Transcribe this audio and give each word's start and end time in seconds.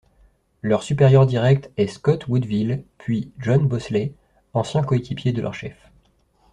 Leur 0.63 0.81
supérieur 0.81 1.27
direct 1.27 1.69
est 1.77 1.85
Scott 1.85 2.27
Woodville 2.27 2.83
puis 2.97 3.31
John 3.37 3.67
Bosley, 3.67 4.13
anciens 4.55 4.81
coéquipiers 4.81 5.31
de 5.31 5.43
leur 5.43 5.53
chef. 5.53 5.91